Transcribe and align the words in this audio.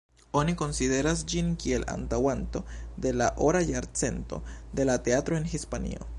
Oni 0.39 0.53
konsideras 0.59 1.19
ĝin 1.33 1.51
kiel 1.63 1.85
antaŭanto 1.97 2.63
de 3.05 3.13
la 3.21 3.29
ora 3.49 3.65
jarcento 3.69 4.43
de 4.81 4.89
la 4.93 4.99
teatro 5.11 5.41
en 5.43 5.49
Hispanio. 5.55 6.07